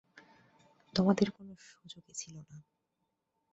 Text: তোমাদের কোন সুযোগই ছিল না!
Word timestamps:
তোমাদের 0.93 1.27
কোন 1.31 1.47
সুযোগই 1.67 2.13
ছিল 2.13 2.35
না! 2.41 2.57